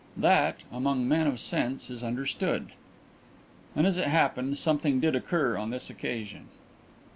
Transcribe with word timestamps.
That, 0.17 0.61
among 0.71 1.07
men 1.07 1.27
of 1.27 1.39
sense, 1.39 1.91
is 1.91 2.03
understood." 2.03 2.71
And, 3.75 3.85
as 3.85 3.99
it 3.99 4.07
happened, 4.07 4.57
something 4.57 4.99
did 4.99 5.15
occur 5.15 5.55
on 5.59 5.69
this 5.69 5.91
occasion. 5.91 6.47